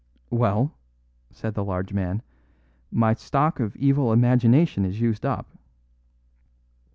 "Well," 0.31 0.71
said 1.29 1.53
the 1.53 1.63
large 1.63 1.93
man, 1.93 2.23
"my 2.91 3.13
stock 3.13 3.59
of 3.59 3.75
evil 3.75 4.11
imagination 4.11 4.83
is 4.83 4.99
used 4.99 5.27
up." 5.27 5.45